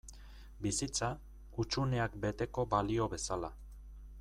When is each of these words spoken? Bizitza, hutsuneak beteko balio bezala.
Bizitza, 0.65 1.09
hutsuneak 1.59 2.17
beteko 2.25 2.67
balio 2.75 3.09
bezala. 3.15 3.55